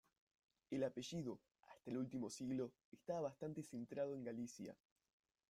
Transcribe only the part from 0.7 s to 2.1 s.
El apellido, hasta el